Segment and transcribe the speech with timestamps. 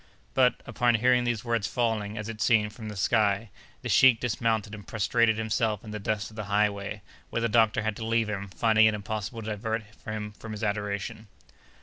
[0.33, 3.51] But, upon hearing these words falling, as it seemed, from the sky,
[3.83, 7.83] the sheik dismounted and prostrated himself in the dust of the highway, where the doctor
[7.83, 11.27] had to leave him, finding it impossible to divert him from his adoration.